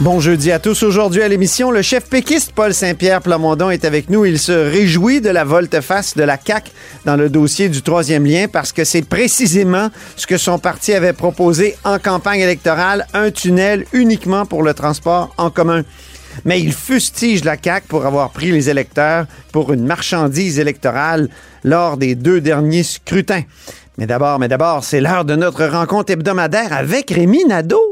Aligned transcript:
Bon 0.00 0.20
jeudi 0.20 0.50
à 0.50 0.58
tous. 0.58 0.82
Aujourd'hui 0.82 1.22
à 1.22 1.28
l'émission, 1.28 1.70
le 1.70 1.82
chef 1.82 2.08
péquiste 2.08 2.52
Paul 2.54 2.72
Saint-Pierre 2.72 3.20
Plamondon 3.20 3.70
est 3.70 3.84
avec 3.84 4.08
nous. 4.08 4.24
Il 4.24 4.38
se 4.38 4.50
réjouit 4.50 5.20
de 5.20 5.28
la 5.28 5.44
volte-face 5.44 6.16
de 6.16 6.22
la 6.22 6.38
CAQ 6.42 6.70
dans 7.04 7.14
le 7.14 7.28
dossier 7.28 7.68
du 7.68 7.82
troisième 7.82 8.24
lien 8.24 8.46
parce 8.50 8.72
que 8.72 8.84
c'est 8.84 9.06
précisément 9.06 9.90
ce 10.16 10.26
que 10.26 10.38
son 10.38 10.58
parti 10.58 10.94
avait 10.94 11.12
proposé 11.12 11.76
en 11.84 11.98
campagne 11.98 12.40
électorale, 12.40 13.06
un 13.12 13.30
tunnel 13.30 13.84
uniquement 13.92 14.46
pour 14.46 14.62
le 14.62 14.72
transport 14.72 15.34
en 15.36 15.50
commun. 15.50 15.82
Mais 16.46 16.58
il 16.58 16.72
fustige 16.72 17.44
la 17.44 17.56
CAQ 17.62 17.86
pour 17.86 18.06
avoir 18.06 18.30
pris 18.30 18.50
les 18.50 18.70
électeurs 18.70 19.26
pour 19.52 19.74
une 19.74 19.84
marchandise 19.84 20.58
électorale 20.58 21.28
lors 21.64 21.98
des 21.98 22.14
deux 22.14 22.40
derniers 22.40 22.82
scrutins. 22.82 23.42
Mais 23.98 24.06
d'abord, 24.06 24.38
mais 24.38 24.48
d'abord, 24.48 24.84
c'est 24.84 25.02
l'heure 25.02 25.26
de 25.26 25.36
notre 25.36 25.66
rencontre 25.66 26.12
hebdomadaire 26.12 26.72
avec 26.72 27.10
Rémi 27.10 27.44
Nadeau. 27.44 27.91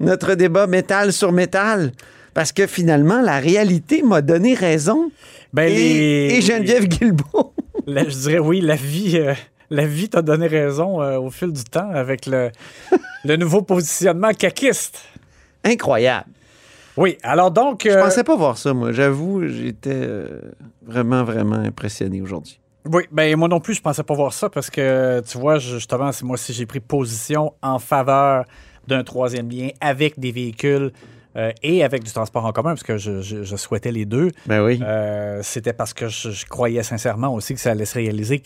notre 0.00 0.34
débat 0.34 0.66
métal 0.66 1.12
sur 1.12 1.30
métal, 1.32 1.92
parce 2.34 2.52
que 2.52 2.66
finalement, 2.66 3.20
la 3.20 3.38
réalité 3.38 4.02
m'a 4.02 4.22
donné 4.22 4.54
raison. 4.54 5.10
Ben, 5.52 5.64
et, 5.70 5.74
les- 5.74 6.34
et 6.36 6.40
Geneviève 6.40 6.86
Guilbeault. 6.86 7.52
Je 7.86 8.02
dirais, 8.18 8.38
oui, 8.38 8.60
la 8.60 8.76
vie, 8.76 9.18
euh, 9.18 9.34
la 9.70 9.86
vie 9.86 10.08
t'a 10.08 10.22
donné 10.22 10.46
raison 10.46 11.02
euh, 11.02 11.18
au 11.18 11.30
fil 11.30 11.52
du 11.52 11.64
temps 11.64 11.90
avec 11.92 12.26
le, 12.26 12.50
le 13.24 13.36
nouveau 13.36 13.62
positionnement 13.62 14.32
caquiste. 14.32 15.00
Incroyable. 15.64 16.26
Oui, 16.96 17.18
alors 17.22 17.50
donc. 17.50 17.82
Je 17.84 17.90
euh, 17.90 18.02
pensais 18.02 18.24
pas 18.24 18.36
voir 18.36 18.58
ça, 18.58 18.72
moi. 18.74 18.92
J'avoue, 18.92 19.46
j'étais 19.46 19.90
euh, 19.92 20.40
vraiment, 20.86 21.24
vraiment 21.24 21.56
impressionné 21.56 22.20
aujourd'hui. 22.20 22.58
Oui, 22.90 23.02
ben 23.12 23.36
moi 23.36 23.46
non 23.48 23.60
plus, 23.60 23.74
je 23.74 23.82
pensais 23.82 24.02
pas 24.02 24.14
voir 24.14 24.32
ça 24.32 24.48
parce 24.48 24.70
que, 24.70 25.20
tu 25.20 25.36
vois, 25.38 25.58
je- 25.58 25.74
justement, 25.74 26.12
c'est 26.12 26.24
moi 26.24 26.34
aussi, 26.34 26.52
j'ai 26.52 26.64
pris 26.66 26.80
position 26.80 27.52
en 27.62 27.78
faveur 27.78 28.44
d'un 28.90 29.04
troisième 29.04 29.48
lien 29.50 29.68
avec 29.80 30.18
des 30.18 30.32
véhicules 30.32 30.90
euh, 31.36 31.52
et 31.62 31.84
avec 31.84 32.02
du 32.02 32.10
transport 32.10 32.44
en 32.44 32.50
commun, 32.50 32.70
parce 32.70 32.82
que 32.82 32.96
je, 32.98 33.20
je- 33.22 33.44
je 33.44 33.56
souhaitais 33.56 33.92
les 33.92 34.04
deux. 34.04 34.32
Ben 34.46 34.64
oui. 34.64 34.80
Euh, 34.82 35.38
C'était 35.44 35.72
parce 35.72 35.94
que 35.94 36.08
je, 36.08 36.30
je 36.32 36.44
croyais 36.44 36.82
sincèrement 36.82 37.32
aussi 37.32 37.54
que 37.54 37.60
ça 37.60 37.70
allait 37.70 37.84
se 37.84 37.94
réaliser, 37.94 38.40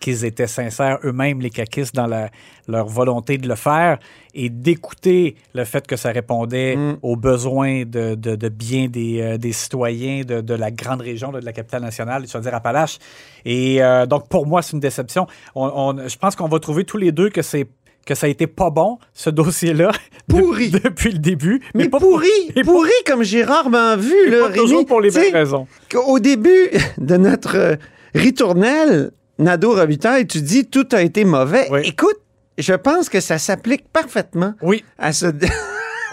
qu'ils 0.00 0.24
étaient 0.24 0.46
sincères 0.46 0.98
eux-mêmes, 1.04 1.42
les 1.42 1.50
caquistes, 1.50 1.94
dans 1.94 2.06
la- 2.06 2.30
leur 2.68 2.86
volonté 2.86 3.36
de 3.36 3.46
le 3.46 3.54
faire 3.54 3.98
et 4.32 4.48
d'écouter 4.48 5.36
le 5.52 5.64
fait 5.66 5.86
que 5.86 5.96
ça 5.96 6.10
répondait 6.10 6.74
Mm. 6.76 6.96
aux 7.02 7.16
besoins 7.16 7.82
de, 7.84 8.14
de, 8.14 8.34
de 8.34 8.48
bien 8.48 8.88
des, 8.88 9.20
euh, 9.20 9.36
des 9.36 9.52
citoyens 9.52 10.22
de, 10.24 10.40
de 10.40 10.54
la 10.54 10.70
grande 10.70 11.02
région, 11.02 11.32
de 11.32 11.38
la 11.40 11.52
capitale 11.52 11.82
nationale, 11.82 12.24
c'est-à-dire 12.26 12.54
Appalaches. 12.54 12.98
Et 13.44 13.80
donc, 14.08 14.28
pour 14.30 14.46
moi, 14.46 14.62
c'est 14.62 14.72
une 14.72 14.80
déception. 14.80 15.26
On- 15.54 15.70
on- 15.74 16.08
je 16.08 16.16
pense 16.16 16.34
qu'on 16.34 16.48
va 16.48 16.58
trouver 16.60 16.84
tous 16.84 16.96
les 16.96 17.12
deux 17.12 17.28
que 17.28 17.42
c'est 17.42 17.66
que 18.06 18.14
ça 18.14 18.26
a 18.26 18.28
été 18.30 18.46
pas 18.46 18.70
bon, 18.70 18.98
ce 19.14 19.30
dossier-là, 19.30 19.92
de- 20.28 20.34
Pourri. 20.34 20.70
depuis 20.84 21.12
le 21.12 21.18
début. 21.18 21.60
Mais, 21.74 21.88
pas 21.88 21.98
pourri, 22.00 22.28
pas- 22.54 22.62
pourri 22.64 22.90
comme 23.06 23.22
j'ai 23.22 23.44
rarement 23.44 23.96
vu, 23.96 24.12
et 24.26 24.30
là, 24.30 24.48
pas 24.48 24.52
toujours 24.54 24.84
pour 24.86 25.00
les 25.00 25.10
mêmes 25.10 25.32
raisons. 25.32 25.66
Au 26.06 26.18
début 26.18 26.68
de 26.98 27.16
notre 27.16 27.56
euh, 27.56 27.76
ritournelle, 28.14 29.12
Nadeau 29.38 29.74
Robitaille, 29.74 30.26
tu 30.26 30.40
dis 30.40 30.66
tout 30.66 30.86
a 30.92 31.02
été 31.02 31.24
mauvais. 31.24 31.68
Oui. 31.70 31.80
Écoute, 31.84 32.18
je 32.58 32.74
pense 32.74 33.08
que 33.08 33.20
ça 33.20 33.38
s'applique 33.38 33.88
parfaitement 33.92 34.54
Oui, 34.62 34.84
à 34.98 35.12
ce, 35.12 35.26
oui, 35.26 35.32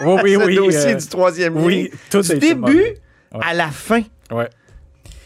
à 0.00 0.22
oui, 0.22 0.34
ce 0.34 0.44
oui. 0.46 0.56
dossier 0.56 0.92
euh, 0.92 0.94
du 0.94 1.06
troisième 1.06 1.56
oui, 1.56 1.90
tout 2.10 2.22
du 2.22 2.38
début. 2.38 2.78
Ouais. 3.32 3.40
à 3.42 3.54
la 3.54 3.68
fin. 3.68 4.02
Ouais. 4.32 4.48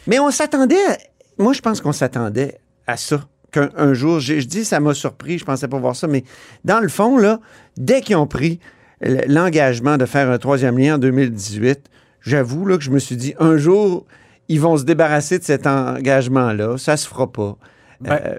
Mais 0.07 0.19
on 0.19 0.29
s'attendait, 0.31 0.75
à- 0.89 0.97
moi 1.37 1.53
je 1.53 1.61
pense 1.61 1.81
qu'on 1.81 1.93
s'attendait 1.93 2.59
à 2.85 2.97
ça. 2.97 3.21
Qu'un 3.55 3.69
un 3.77 3.93
jour, 3.93 4.19
je 4.19 4.33
dis 4.41 4.65
ça 4.65 4.79
m'a 4.81 4.93
surpris, 4.93 5.37
je 5.39 5.45
pensais 5.45 5.67
pas 5.69 5.77
voir 5.79 5.95
ça, 5.95 6.07
mais 6.07 6.23
dans 6.65 6.79
le 6.81 6.89
fond, 6.89 7.17
là, 7.17 7.39
dès 7.77 8.01
qu'ils 8.01 8.17
ont 8.17 8.27
pris 8.27 8.59
l'engagement 9.01 9.97
de 9.97 10.05
faire 10.05 10.29
un 10.29 10.37
troisième 10.37 10.77
lien 10.77 10.95
en 10.95 10.97
2018, 10.97 11.79
j'avoue 12.21 12.65
là, 12.65 12.77
que 12.77 12.83
je 12.83 12.91
me 12.91 12.99
suis 12.99 13.15
dit, 13.15 13.33
un 13.39 13.55
jour, 13.57 14.05
ils 14.49 14.59
vont 14.59 14.75
se 14.77 14.83
débarrasser 14.83 15.39
de 15.39 15.43
cet 15.43 15.67
engagement-là, 15.67 16.77
ça 16.77 16.97
se 16.97 17.07
fera 17.07 17.31
pas. 17.31 17.57
Ben, 18.01 18.11
Euh, 18.25 18.35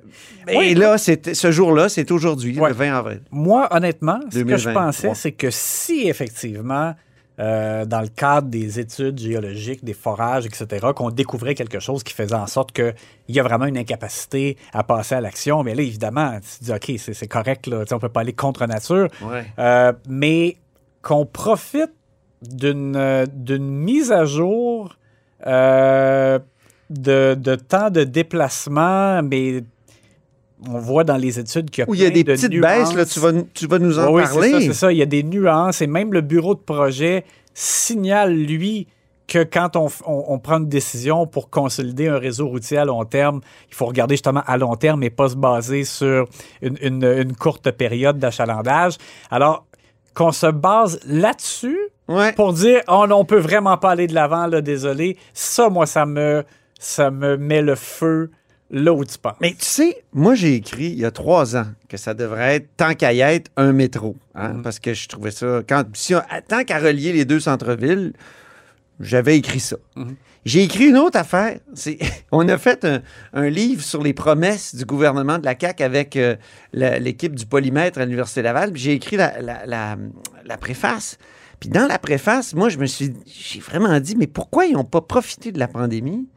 oui. 0.48 0.66
et 0.66 0.74
là, 0.74 0.98
c'est- 0.98 1.32
ce 1.34 1.50
jour-là, 1.50 1.88
c'est 1.88 2.10
aujourd'hui, 2.10 2.58
Ouais. 2.58 2.68
le 2.68 2.74
20 2.74 2.92
avril. 2.94 3.20
Moi, 3.30 3.66
honnêtement, 3.70 4.20
ce 4.20 4.26
que 4.26 4.30
je 4.40 4.44
2023. 4.44 4.72
pensais, 4.82 5.10
c'est 5.14 5.32
que 5.32 5.48
si 5.50 6.08
effectivement, 6.08 6.94
euh, 7.38 7.84
dans 7.84 8.00
le 8.00 8.08
cadre 8.08 8.48
des 8.48 8.80
études 8.80 9.18
géologiques, 9.18 9.84
des 9.84 9.92
forages, 9.92 10.46
etc., 10.46 10.86
qu'on 10.94 11.10
découvrait 11.10 11.54
quelque 11.54 11.80
chose 11.80 12.02
qui 12.02 12.14
faisait 12.14 12.34
en 12.34 12.46
sorte 12.46 12.72
qu'il 12.72 12.94
y 13.28 13.38
a 13.38 13.42
vraiment 13.42 13.66
une 13.66 13.76
incapacité 13.76 14.56
à 14.72 14.82
passer 14.82 15.16
à 15.16 15.20
l'action, 15.20 15.62
mais 15.62 15.74
là, 15.74 15.82
évidemment, 15.82 16.38
tu 16.40 16.58
te 16.58 16.64
dis, 16.64 16.72
OK, 16.72 16.98
c'est 16.98 17.28
correct, 17.28 17.66
là, 17.66 17.84
on 17.90 17.98
peut 17.98 18.08
pas 18.08 18.20
aller 18.20 18.32
contre 18.32 18.64
nature, 18.66 19.08
Ouais. 19.22 19.44
Euh, 19.58 19.92
mais 20.08 20.56
qu'on 21.02 21.26
profite 21.26 21.92
d'une 22.42 23.26
d'une 23.32 23.68
mise 23.68 24.12
à 24.12 24.24
jour 24.24 24.96
euh, 25.46 26.38
de, 26.90 27.34
de 27.38 27.54
temps 27.54 27.90
de 27.90 28.04
déplacement, 28.04 29.22
mais 29.22 29.62
on 30.66 30.78
voit 30.78 31.04
dans 31.04 31.16
les 31.16 31.38
études 31.38 31.70
qu'il 31.70 31.82
y 31.82 31.84
a 31.86 31.90
Où 31.90 31.94
il 31.94 32.00
y 32.00 32.04
a 32.04 32.10
plein 32.10 32.14
des 32.14 32.24
de 32.24 32.32
petites 32.32 32.50
nuances. 32.52 32.94
baisses, 32.94 32.94
là, 32.94 33.04
tu 33.06 33.20
vas, 33.20 33.32
tu 33.54 33.66
vas 33.66 33.78
nous 33.78 33.98
en 33.98 34.10
Oui, 34.12 34.22
oui, 34.22 34.28
c'est 34.28 34.34
parler. 34.34 34.50
ça, 34.52 34.60
c'est 34.60 34.72
ça. 34.72 34.92
Il 34.92 34.98
y 34.98 35.02
a 35.02 35.06
des 35.06 35.22
nuances 35.22 35.82
et 35.82 35.86
même 35.86 36.12
le 36.12 36.20
bureau 36.22 36.54
de 36.54 36.60
projet 36.60 37.24
signale, 37.52 38.34
lui, 38.34 38.86
que 39.26 39.42
quand 39.42 39.74
on, 39.76 39.88
on- 40.06 40.24
on 40.28 40.38
prend 40.38 40.58
une 40.58 40.68
décision 40.68 41.26
pour 41.26 41.50
consolider 41.50 42.06
un 42.08 42.18
réseau 42.18 42.46
routier 42.48 42.78
à 42.78 42.84
long 42.84 43.04
terme, 43.04 43.40
il 43.68 43.74
faut 43.74 43.86
regarder 43.86 44.14
justement 44.14 44.42
à 44.46 44.56
long 44.56 44.76
terme 44.76 45.02
et 45.02 45.10
pas 45.10 45.28
se 45.30 45.34
baser 45.36 45.82
sur 45.84 46.26
une, 46.62 46.78
une- 46.80 47.04
une 47.04 47.34
courte 47.34 47.70
période 47.72 48.18
d'achalandage. 48.18 48.94
Alors, 49.30 49.66
qu'on 50.14 50.32
se 50.32 50.46
base 50.46 51.00
là-dessus 51.06 51.78
Ouais. 52.08 52.32
pour 52.34 52.52
dire 52.52 52.82
oh 52.86 53.04
non, 53.08 53.16
on 53.18 53.24
peut 53.24 53.38
vraiment 53.40 53.76
pas 53.78 53.90
aller 53.90 54.06
de 54.06 54.14
l'avant, 54.14 54.46
là, 54.46 54.60
désolé. 54.60 55.16
Ça, 55.34 55.68
moi, 55.70 55.86
ça 55.86 56.06
me, 56.06 56.44
ça 56.78 57.10
me 57.10 57.36
met 57.36 57.62
le 57.62 57.74
feu 57.74 58.30
là 58.70 58.92
où 58.92 59.04
tu 59.04 59.16
penses. 59.18 59.36
Mais 59.40 59.50
tu 59.52 59.64
sais, 59.64 60.02
moi, 60.12 60.34
j'ai 60.34 60.54
écrit 60.54 60.86
il 60.86 60.98
y 60.98 61.04
a 61.04 61.10
trois 61.10 61.56
ans 61.56 61.66
que 61.88 61.96
ça 61.96 62.14
devrait 62.14 62.56
être, 62.56 62.68
tant 62.76 62.94
qu'à 62.94 63.12
y 63.12 63.20
être, 63.20 63.50
un 63.56 63.72
métro. 63.72 64.16
hein, 64.34 64.54
Mhm. 64.54 64.62
Parce 64.62 64.78
que 64.80 64.92
je 64.94 65.08
trouvais 65.08 65.30
ça. 65.30 65.62
Quand, 65.68 65.84
si 65.94 66.14
on- 66.14 66.22
tant 66.48 66.64
qu'à 66.64 66.78
relier 66.78 67.12
les 67.12 67.24
deux 67.24 67.40
centres-villes, 67.40 68.12
j'avais 69.00 69.36
écrit 69.36 69.60
ça. 69.60 69.76
Mhm. 69.96 70.16
J'ai 70.44 70.62
écrit 70.62 70.86
une 70.86 70.96
autre 70.98 71.18
affaire. 71.18 71.58
On 72.32 72.48
a 72.48 72.56
fait 72.58 72.84
un, 72.84 73.02
un 73.32 73.48
livre 73.48 73.82
sur 73.82 74.02
les 74.02 74.12
promesses 74.14 74.74
du 74.76 74.84
gouvernement 74.84 75.38
de 75.38 75.44
la 75.44 75.54
CAQ 75.58 75.82
avec 75.82 76.16
euh, 76.16 76.36
l'équipe 76.72 77.34
du 77.34 77.46
polymètre 77.46 77.98
à 77.98 78.04
l'Université 78.04 78.42
Laval. 78.42 78.70
J'ai 78.74 78.92
écrit 78.92 79.16
la, 79.16 79.40
la- 79.40 79.66
la- 79.66 79.96
la 80.44 80.56
préface. 80.56 81.18
Puis 81.58 81.68
dans 81.70 81.86
la 81.86 81.98
préface, 81.98 82.54
moi, 82.54 82.68
je 82.68 82.78
me 82.78 82.86
suis, 82.86 83.14
j'ai 83.26 83.60
vraiment 83.60 83.98
dit, 83.98 84.14
mais 84.16 84.26
pourquoi 84.28 84.66
ils 84.66 84.74
n'ont 84.74 84.84
pas 84.84 85.00
profité 85.00 85.50
de 85.52 85.58
la 85.58 85.66
pandémie 85.68 86.28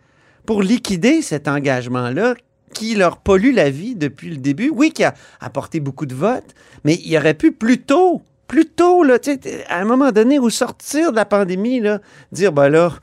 pour 0.49 0.63
liquider 0.63 1.21
cet 1.21 1.47
engagement-là 1.47 2.33
qui 2.73 2.95
leur 2.95 3.17
pollue 3.17 3.53
la 3.53 3.69
vie 3.69 3.93
depuis 3.93 4.31
le 4.31 4.37
début. 4.37 4.71
Oui, 4.73 4.89
qui 4.89 5.03
a 5.03 5.13
apporté 5.39 5.79
beaucoup 5.79 6.07
de 6.07 6.15
votes, 6.15 6.55
mais 6.83 6.95
il 7.05 7.15
aurait 7.17 7.35
pu 7.35 7.51
plus 7.51 7.81
tôt, 7.81 8.23
plus 8.47 8.65
tôt, 8.65 9.03
là, 9.03 9.19
à 9.67 9.79
un 9.79 9.85
moment 9.85 10.11
donné, 10.11 10.39
au 10.39 10.49
sortir 10.49 11.11
de 11.11 11.17
la 11.17 11.25
pandémie, 11.25 11.81
là, 11.81 12.01
dire, 12.31 12.51
ben 12.51 12.67
là, 12.67 12.93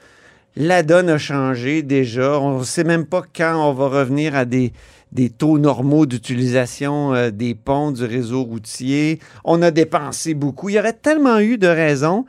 la 0.57 0.83
donne 0.83 1.09
a 1.09 1.19
changé 1.19 1.85
déjà. 1.85 2.41
On 2.41 2.59
ne 2.59 2.65
sait 2.65 2.83
même 2.83 3.07
pas 3.07 3.23
quand 3.33 3.71
on 3.71 3.75
va 3.75 3.91
revenir 4.01 4.35
à 4.35 4.45
des, 4.45 4.73
des 5.13 5.31
taux 5.31 5.61
normaux 5.61 6.05
d'utilisation 6.05 7.15
euh, 7.15 7.31
des 7.31 7.55
ponts, 7.55 7.93
du 7.93 8.05
réseau 8.05 8.43
routier. 8.43 9.21
On 9.45 9.63
a 9.63 9.71
dépensé 9.71 10.35
beaucoup. 10.35 10.69
Il 10.69 10.75
y 10.75 10.81
aurait 10.81 10.95
tellement 10.95 11.39
eu 11.39 11.59
de 11.59 11.69
raisons. 11.69 12.25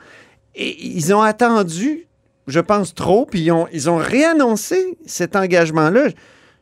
Et 0.54 0.78
ils 0.86 1.12
ont 1.12 1.24
attendu, 1.24 2.07
je 2.48 2.60
pense, 2.60 2.96
trop, 2.96 3.26
puis 3.26 3.42
ils 3.42 3.52
ont, 3.52 3.68
ils 3.74 3.90
ont 3.90 3.98
réannoncé 3.98 4.98
cet 5.06 5.36
engagement-là. 5.36 6.08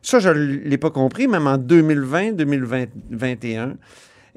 Ça, 0.02 0.18
je 0.20 0.28
ne 0.28 0.34
l'ai 0.34 0.78
pas 0.78 0.90
compris, 0.90 1.26
même 1.28 1.46
en 1.46 1.58
2020, 1.58 2.32
2021. 2.32 3.74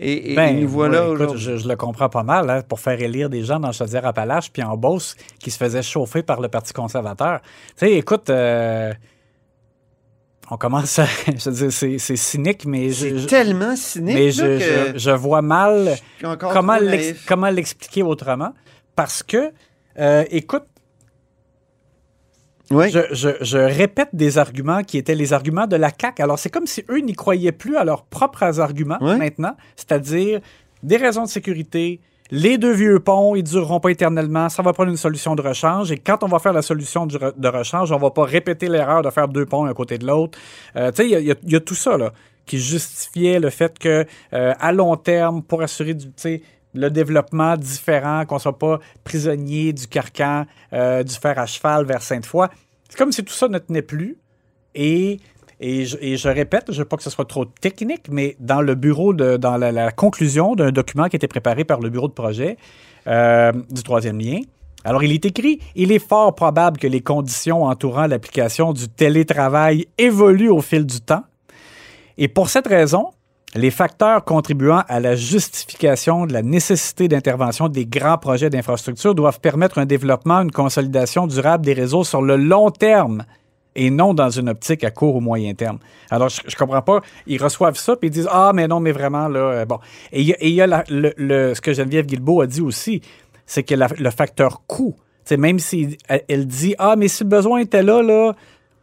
Et, 0.02 0.32
et 0.32 0.36
Ben, 0.36 0.58
nous 0.60 0.68
voilà 0.70 1.08
écoute, 1.14 1.36
je, 1.38 1.58
je 1.58 1.68
le 1.68 1.76
comprends 1.76 2.08
pas 2.08 2.24
mal, 2.24 2.50
hein, 2.50 2.62
pour 2.68 2.80
faire 2.80 3.02
élire 3.02 3.30
des 3.30 3.44
gens 3.44 3.60
dans 3.60 3.72
Chaudière-Appalaches 3.74 4.50
puis 4.52 4.64
en 4.64 4.78
Beauce 4.78 5.16
qui 5.40 5.52
se 5.52 5.58
faisaient 5.58 5.82
chauffer 5.84 6.24
par 6.24 6.40
le 6.40 6.48
Parti 6.48 6.72
conservateur. 6.72 7.42
Tu 7.78 7.86
sais, 7.86 7.94
écoute, 7.96 8.30
euh, 8.30 8.94
on 10.50 10.58
commence 10.58 11.00
à... 11.00 11.06
Je 11.28 11.50
veux 11.50 11.68
dire, 11.68 11.72
c'est, 12.00 12.16
cynique, 12.16 12.66
mais 12.66 12.90
je... 12.92 13.20
C'est 13.20 13.28
tellement 13.28 13.76
cynique 13.76 14.16
mais 14.16 14.32
je, 14.32 14.42
que 14.44 14.60
je- 14.94 14.98
je 15.00 15.12
vois 15.12 15.42
mal 15.42 15.96
comment 17.30 17.50
l'expliquer 17.50 18.02
autrement. 18.02 18.54
Parce 18.96 19.22
que, 19.22 19.52
euh, 20.00 20.24
écoute, 20.32 20.64
Oui. 22.72 22.90
je, 22.92 23.00
je- 23.12 23.38
je 23.42 23.58
répète 23.58 24.10
des 24.14 24.38
arguments 24.38 24.84
qui 24.84 24.98
étaient 24.98 25.16
les 25.16 25.34
arguments 25.34 25.66
de 25.68 25.76
la 25.76 25.90
CAQ. 26.00 26.22
Alors, 26.22 26.38
c'est 26.40 26.50
comme 26.50 26.68
si 26.68 26.84
eux 26.90 27.00
n'y 27.00 27.14
croyaient 27.14 27.52
plus 27.52 27.76
à 27.78 27.84
leurs 27.84 28.04
propres 28.04 28.60
arguments 28.60 28.98
maintenant, 29.18 29.56
c'est-à-dire 29.76 30.40
des 30.84 30.98
raisons 30.98 31.24
de 31.24 31.30
sécurité. 31.30 32.00
Les 32.32 32.60
deux 32.60 32.74
vieux 32.74 33.00
ponts, 33.00 33.34
ils 33.36 33.44
dureront 33.44 33.80
pas 33.80 33.90
éternellement. 33.90 34.50
Ça 34.50 34.62
va 34.62 34.72
prendre 34.72 34.92
une 34.92 34.98
solution 34.98 35.34
de 35.36 35.42
rechange. 35.42 35.92
Et 35.92 35.98
quand 35.98 36.24
on 36.24 36.28
va 36.28 36.38
faire 36.38 36.54
la 36.54 36.62
solution 36.62 37.08
de 37.08 37.48
rechange, 37.48 37.92
on 37.92 37.98
va 37.98 38.12
pas 38.12 38.24
répéter 38.24 38.68
l'erreur 38.70 39.02
de 39.02 39.10
faire 39.10 39.28
deux 39.28 39.48
ponts 39.48 39.66
un 39.66 39.74
côté 39.74 39.98
de 39.98 40.06
l'autre. 40.06 40.38
Euh, 40.76 40.92
tu 40.92 40.98
sais, 40.98 41.10
il 41.10 41.12
y 41.26 41.32
a- 41.32 41.36
y, 41.36 41.56
y 41.56 41.62
tout 41.62 41.74
ça 41.74 41.98
là, 41.98 42.14
qui 42.46 42.60
justifiait 42.60 43.40
le 43.40 43.50
fait 43.50 43.80
que 43.80 44.06
euh, 44.34 44.54
à 44.60 44.72
long 44.72 44.96
terme, 44.96 45.42
pour 45.42 45.64
assurer 45.64 45.96
du, 45.96 46.06
le 46.74 46.90
développement 46.90 47.58
différent, 47.58 48.26
qu'on 48.26 48.40
soit 48.40 48.58
pas 48.58 48.80
prisonnier 49.04 49.74
du 49.74 49.88
carcan 49.88 50.46
euh, 50.74 51.04
du 51.04 51.14
fer 51.14 51.38
à 51.38 51.46
cheval 51.46 51.86
vers 51.86 52.02
Sainte-Foy. 52.02 52.48
C'est 52.90 52.98
comme 52.98 53.12
si 53.12 53.24
tout 53.24 53.34
ça 53.34 53.48
ne 53.48 53.58
tenait 53.58 53.82
plus. 53.82 54.18
Et, 54.76 55.20
et, 55.60 55.86
je, 55.86 56.30
répète, 56.30 56.72
je 56.72 56.80
veux 56.80 56.86
pas 56.86 56.98
que 56.98 57.04
ce 57.04 57.10
soit 57.10 57.26
trop 57.26 57.46
technique, 57.46 58.08
mais 58.10 58.36
dans 58.40 58.62
le 58.62 58.76
bureau, 58.76 59.14
de, 59.14 59.38
dans 59.38 59.58
la, 59.58 59.72
la 59.72 59.92
conclusion 59.92 60.56
d'un 60.56 60.72
document 60.72 61.08
qui 61.08 61.16
a 61.16 61.18
été 61.18 61.28
préparé 61.28 61.66
par 61.66 61.80
le 61.80 61.90
bureau 61.90 62.08
de 62.08 62.14
projet 62.14 62.58
euh, 63.08 63.52
du 63.70 63.84
troisième 63.84 64.20
lien, 64.20 64.40
alors 64.86 65.04
il 65.04 65.12
est 65.12 65.26
écrit, 65.26 65.60
il 65.76 65.92
est 65.92 66.00
fort 66.00 66.34
probable 66.36 66.78
que 66.78 66.88
les 66.88 67.02
conditions 67.02 67.64
entourant 67.64 68.08
l'application 68.08 68.72
du 68.72 68.88
télétravail 68.88 69.88
évoluent 69.98 70.50
au 70.50 70.62
fil 70.62 70.86
du 70.86 71.02
temps. 71.02 71.24
Et 72.18 72.28
pour 72.28 72.50
cette 72.50 72.68
raison, 72.68 73.12
les 73.56 73.72
facteurs 73.72 74.24
contribuant 74.24 74.84
à 74.88 75.00
la 75.00 75.16
justification 75.16 76.26
de 76.26 76.34
la 76.34 76.42
nécessité 76.42 77.08
d'intervention 77.08 77.68
des 77.68 77.86
grands 77.86 78.18
projets 78.18 78.50
d'infrastructure 78.50 79.16
doivent 79.16 79.40
permettre 79.40 79.80
un 79.80 79.86
développement, 79.86 80.42
une 80.42 80.52
consolidation 80.52 81.26
durable 81.26 81.66
des 81.66 81.74
réseaux 81.74 82.04
sur 82.04 82.22
le 82.22 82.36
long 82.36 82.70
terme 82.70 83.24
et 83.76 83.90
non 83.90 84.14
dans 84.14 84.30
une 84.30 84.50
optique 84.50 84.84
à 84.84 84.92
court 84.92 85.16
ou 85.16 85.22
moyen 85.22 85.54
terme. 85.54 85.80
Alors, 86.10 86.30
je, 86.30 86.42
je 86.46 86.56
comprends 86.56 86.82
pas. 86.82 87.02
Ils 87.28 87.42
reçoivent 87.42 87.78
ça 87.78 87.96
puis 87.96 88.10
ils 88.10 88.12
disent 88.12 88.30
Ah, 88.32 88.52
mais 88.54 88.68
non, 88.68 88.80
mais 88.80 88.92
vraiment, 88.92 89.28
là, 89.28 89.40
euh, 89.40 89.66
bon. 89.66 89.80
Et 90.12 90.22
il 90.22 90.54
y 90.54 90.62
a, 90.62 90.84
le, 90.90 91.54
ce 91.54 91.62
que 91.62 91.74
Geneviève 91.74 92.06
Guilbeault 92.06 92.42
a 92.42 92.48
dit 92.48 92.62
aussi, 92.62 93.02
c'est 93.46 93.64
que 93.64 93.76
le 93.76 94.10
facteur 94.12 94.62
coût, 94.68 94.96
même 95.38 95.60
si 95.60 95.98
elle 96.28 96.48
dit 96.48 96.76
Ah, 96.78 96.96
mais 96.98 97.08
si 97.08 97.24
le 97.24 97.30
besoin 97.30 97.60
était 97.60 97.84
là, 97.84 98.02
là, 98.02 98.34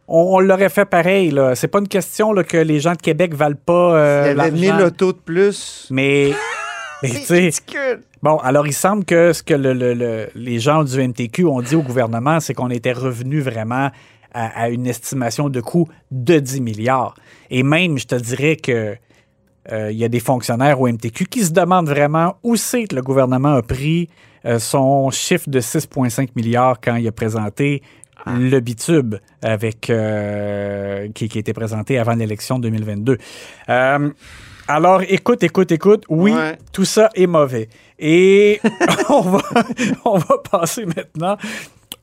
on, 0.08 0.36
on 0.36 0.40
l'aurait 0.40 0.68
fait 0.68 0.84
pareil. 0.84 1.30
Là. 1.30 1.54
C'est 1.54 1.68
pas 1.68 1.78
une 1.80 1.88
question 1.88 2.32
là, 2.32 2.44
que 2.44 2.56
les 2.56 2.80
gens 2.80 2.92
de 2.92 2.98
Québec 2.98 3.34
valent 3.34 3.56
pas. 3.64 3.94
euh, 3.96 4.22
Il 4.24 4.26
y 4.28 4.40
avait 4.40 4.50
l'argent. 4.50 4.76
1000 4.78 4.86
autos 4.86 5.12
de 5.12 5.18
plus. 5.18 5.88
Mais. 5.90 6.32
mais 7.02 7.08
C'est. 7.08 7.50
Bon, 8.22 8.38
alors 8.38 8.66
il 8.66 8.72
semble 8.72 9.04
que 9.04 9.32
ce 9.32 9.42
que 9.42 9.54
le- 9.54 9.72
le- 9.74 9.94
le- 9.94 10.28
les 10.34 10.58
gens 10.58 10.82
du 10.84 11.00
MTQ 11.06 11.44
ont 11.46 11.60
dit 11.60 11.76
au 11.76 11.82
gouvernement, 11.82 12.40
c'est 12.40 12.54
qu'on 12.54 12.70
était 12.70 12.92
revenu 12.92 13.40
vraiment 13.40 13.90
à, 14.32 14.62
à 14.62 14.68
une 14.68 14.86
estimation 14.86 15.48
de 15.48 15.60
coût 15.60 15.88
de 16.10 16.38
10 16.38 16.60
milliards. 16.60 17.14
Et 17.50 17.62
même, 17.62 17.98
je 17.98 18.06
te 18.06 18.14
dirais 18.16 18.56
que 18.56 18.96
euh, 19.72 19.90
il 19.92 19.98
y 19.98 20.04
a 20.04 20.08
des 20.08 20.20
fonctionnaires 20.20 20.80
au 20.80 20.88
MTQ 20.88 21.26
qui 21.26 21.44
se 21.44 21.52
demandent 21.52 21.88
vraiment 21.88 22.36
où 22.42 22.56
c'est 22.56 22.84
que 22.84 22.94
le 22.96 23.02
gouvernement 23.02 23.54
a 23.54 23.62
pris 23.62 24.08
euh, 24.44 24.58
son 24.58 25.10
chiffre 25.10 25.48
de 25.48 25.60
6,5 25.60 26.28
milliards 26.36 26.80
quand 26.80 26.96
il 26.96 27.06
a 27.06 27.12
présenté 27.12 27.82
le 28.26 28.60
bitube 28.60 29.16
avec 29.42 29.90
euh, 29.90 31.08
qui, 31.14 31.28
qui 31.28 31.38
a 31.38 31.40
été 31.40 31.52
présenté 31.52 31.98
avant 31.98 32.14
l'élection 32.14 32.58
2022. 32.58 33.18
Euh, 33.68 34.10
alors, 34.68 35.02
écoute, 35.08 35.42
écoute, 35.44 35.70
écoute. 35.70 36.04
Oui, 36.08 36.32
Ouais. 36.32 36.58
tout 36.72 36.84
ça 36.84 37.08
est 37.14 37.26
mauvais. 37.28 37.68
Et 37.98 38.60
on, 39.08 39.20
va, 39.20 39.40
on 40.04 40.18
va 40.18 40.36
passer 40.50 40.86
maintenant 40.86 41.36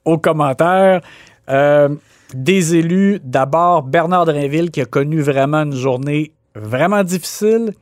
aux 0.06 0.18
commentaires. 0.18 1.02
Euh, 1.50 1.90
des 2.34 2.76
élus, 2.76 3.20
d'abord 3.24 3.84
Bernard 3.84 4.26
Drinville 4.26 4.72
qui 4.72 4.82
a 4.82 4.86
connu 4.86 5.22
vraiment 5.22 5.64
une 5.64 5.76
journée 5.76 6.32
vraiment 6.56 7.04
difficile. 7.04 7.74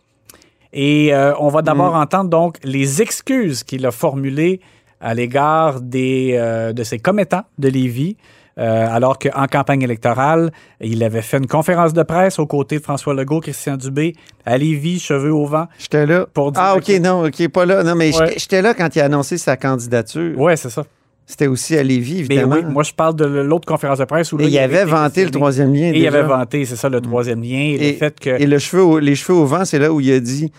Et 0.74 1.14
euh, 1.14 1.34
on 1.40 1.50
va 1.50 1.62
d'abord 1.62 1.96
entendre 1.96 2.30
donc 2.30 2.58
les 2.64 3.02
excuses 3.02 3.64
qu'il 3.64 3.86
a 3.86 3.92
formulées 3.92 4.62
à 5.02 5.14
l'égard 5.14 5.82
des, 5.82 6.36
euh, 6.38 6.72
de 6.74 6.84
ses 6.84 7.00
commettants 7.00 7.44
de 7.58 7.68
Lévis. 7.70 8.16
euh, 8.58 8.86
alors 8.90 9.18
qu'en 9.18 9.48
campagne 9.48 9.82
électorale, 9.82 10.52
il 10.82 11.04
avait 11.06 11.22
fait 11.22 11.38
une 11.38 11.48
conférence 11.48 11.94
de 11.94 12.04
presse 12.04 12.38
aux 12.38 12.46
côtés 12.46 12.80
de 12.80 12.84
François 12.84 13.14
Legault, 13.14 13.40
Christian 13.40 13.78
Dubé, 13.78 14.14
à 14.46 14.58
Lévis, 14.58 15.00
cheveux 15.00 15.34
au 15.34 15.46
vent. 15.46 15.68
J'étais 15.80 16.06
là. 16.06 16.26
Pour 16.34 16.52
dire 16.52 16.62
ah, 16.64 16.76
OK, 16.76 16.84
que- 16.84 17.00
non, 17.00 17.26
OK, 17.26 17.48
pas 17.48 17.66
là. 17.66 17.82
Non, 17.84 17.96
mais 17.96 18.16
Ouais. 18.20 18.34
j'étais- 18.38 18.62
là 18.62 18.74
quand 18.74 18.94
il 18.94 19.00
a 19.00 19.06
annoncé 19.06 19.38
sa 19.38 19.56
candidature. 19.56 20.38
Ouais, 20.38 20.58
c'est 20.58 20.70
ça. 20.70 20.84
C'était 21.26 21.48
aussi 21.48 21.78
à 21.78 21.82
Lévis, 21.84 22.26
Mais 22.28 22.36
évidemment. 22.36 22.56
oui, 22.56 22.64
moi, 22.66 22.84
je 22.84 22.92
parle 22.94 23.16
de 23.16 23.24
l'autre 23.26 23.66
conférence 23.66 24.00
de 24.00 24.06
presse 24.06 24.34
où 24.34 24.38
là, 24.38 24.44
Et 24.44 24.50
il 24.50 24.60
avait 24.60 24.84
vanté 24.84 25.24
le 25.24 25.32
troisième 25.32 25.74
lien. 25.74 25.88
Et 25.94 25.98
il 26.00 26.04
déjà. 26.04 26.10
avait 26.10 26.24
vanté, 26.28 26.66
c'est 26.66 26.76
ça, 26.76 26.90
le 26.90 27.00
troisième 27.00 27.42
lien. 27.42 27.58
Et, 27.58 27.76
Et- 27.76 27.92
le 27.94 27.98
fait 28.00 28.20
que. 28.20 28.30
Et 28.32 28.46
le 28.46 28.60
cheveu 28.60 28.84
au- 28.84 29.00
les 29.00 29.16
cheveux 29.16 29.38
au 29.38 29.46
vent, 29.46 29.64
c'est 29.64 29.80
là 29.80 29.94
où 29.94 30.02
il 30.02 30.12
a 30.12 30.20
dit 30.20 30.52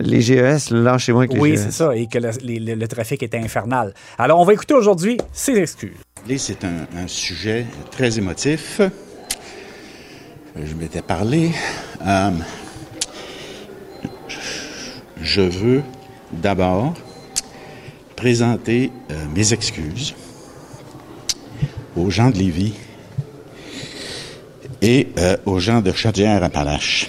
les 0.00 0.20
GES, 0.20 0.70
lâchez-moi 0.70 1.22
avec 1.24 1.34
les 1.34 1.40
Oui, 1.40 1.50
GES. 1.56 1.62
c'est 1.64 1.70
ça, 1.72 1.94
et 1.96 2.06
que 2.06 2.18
le, 2.18 2.30
les- 2.42 2.58
le- 2.58 2.74
le 2.74 2.88
trafic 2.88 3.22
était 3.22 3.38
infernal. 3.38 3.92
Alors, 4.18 4.40
on 4.40 4.44
va 4.44 4.52
écouter 4.54 4.74
aujourd'hui 4.74 5.18
ses 5.32 5.56
excuses. 5.58 5.96
C'est 6.38 6.64
un, 6.64 6.86
un 6.96 7.06
sujet 7.08 7.66
très 7.90 8.16
émotif. 8.18 8.80
Je 10.56 10.74
m'étais 10.74 11.02
parlé. 11.02 11.50
Euh, 12.06 12.30
je 15.20 15.40
veux 15.42 15.82
d'abord 16.32 16.94
présenter 18.16 18.90
euh, 19.10 19.24
mes 19.34 19.52
excuses 19.52 20.14
aux 21.96 22.10
gens 22.10 22.30
de 22.30 22.38
Lévis 22.38 22.74
et 24.80 25.08
euh, 25.18 25.36
aux 25.46 25.58
gens 25.58 25.80
de 25.80 25.92
Chaudière-Appalaches. 25.92 27.08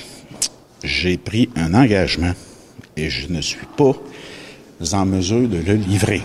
J'ai 0.84 1.18
pris 1.18 1.50
un 1.56 1.74
engagement 1.74 2.34
et 2.98 3.10
je 3.10 3.28
ne 3.32 3.42
suis 3.42 3.66
pas 3.78 3.94
en 4.94 5.06
mesure 5.06 5.48
de 5.48 5.58
le 5.58 5.74
livrer. 5.76 6.22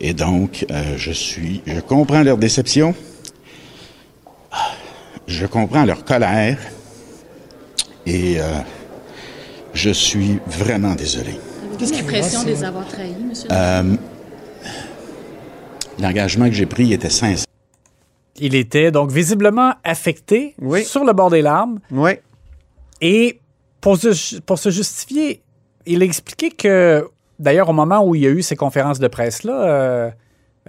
Et 0.00 0.12
donc, 0.12 0.66
euh, 0.70 0.96
je 0.96 1.12
suis, 1.12 1.62
je 1.66 1.80
comprends 1.80 2.22
leur 2.22 2.36
déception, 2.36 2.94
je 5.26 5.46
comprends 5.46 5.84
leur 5.84 6.04
colère, 6.04 6.58
et 8.06 8.40
euh, 8.40 8.44
je 9.72 9.90
suis 9.90 10.38
vraiment 10.46 10.94
désolé. 10.94 11.38
Avez-vous 11.80 11.92
l'impression 11.96 12.42
de 12.42 12.48
les 12.48 12.64
avoir 12.64 12.86
trahis, 12.86 13.14
monsieur? 13.28 13.48
Euh, 13.50 13.94
L'engagement 16.00 16.46
que 16.46 16.54
j'ai 16.54 16.66
pris 16.66 16.92
était 16.92 17.08
sincère. 17.10 17.46
Il 18.36 18.56
était 18.56 18.90
donc 18.90 19.12
visiblement 19.12 19.74
affecté 19.84 20.54
Oui. 20.60 20.84
sur 20.84 21.04
le 21.04 21.12
bord 21.12 21.30
des 21.30 21.40
larmes. 21.40 21.78
Oui. 21.92 22.12
Et 23.00 23.38
pour 23.84 23.98
se, 23.98 24.40
pour 24.40 24.58
se 24.58 24.70
justifier, 24.70 25.42
il 25.84 26.00
a 26.00 26.06
expliqué 26.06 26.50
que, 26.50 27.06
d'ailleurs, 27.38 27.68
au 27.68 27.74
moment 27.74 28.02
où 28.02 28.14
il 28.14 28.22
y 28.22 28.26
a 28.26 28.30
eu 28.30 28.40
ces 28.40 28.56
conférences 28.56 28.98
de 28.98 29.08
presse-là, 29.08 29.52
euh, 29.52 30.10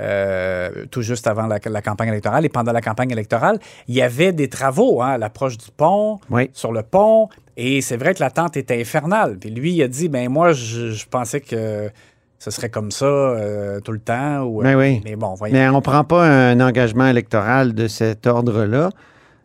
euh, 0.01 0.85
tout 0.91 1.01
juste 1.01 1.25
avant 1.25 1.47
la, 1.47 1.59
la 1.63 1.81
campagne 1.81 2.09
électorale 2.09 2.43
et 2.43 2.49
pendant 2.49 2.73
la 2.73 2.81
campagne 2.81 3.11
électorale, 3.11 3.59
il 3.87 3.95
y 3.95 4.01
avait 4.01 4.33
des 4.33 4.49
travaux 4.49 5.01
hein, 5.01 5.11
à 5.11 5.17
l'approche 5.17 5.57
du 5.57 5.67
pont, 5.75 6.19
Oui. 6.29 6.49
sur 6.51 6.73
le 6.73 6.83
pont, 6.83 7.29
et 7.55 7.79
c'est 7.79 7.95
vrai 7.95 8.13
que 8.13 8.19
l'attente 8.19 8.57
était 8.57 8.81
infernale. 8.81 9.37
Puis 9.39 9.49
lui, 9.49 9.71
il 9.71 9.81
a 9.83 9.87
dit, 9.87 10.09
ben 10.09 10.27
moi, 10.27 10.51
je, 10.51 10.91
je 10.91 11.05
pensais 11.07 11.39
que 11.39 11.89
ce 12.37 12.51
serait 12.51 12.69
comme 12.69 12.91
ça 12.91 13.05
euh, 13.05 13.79
tout 13.79 13.93
le 13.93 13.99
temps. 13.99 14.41
Ou, 14.41 14.61
Ben 14.61 14.75
oui. 14.75 15.01
Mais 15.05 15.15
bon, 15.15 15.35
voyons. 15.35 15.55
Mais 15.55 15.69
on 15.69 15.81
prend 15.81 16.03
pas 16.03 16.25
un 16.27 16.59
engagement 16.59 17.07
électoral 17.07 17.73
de 17.73 17.87
cet 17.87 18.27
ordre-là 18.27 18.89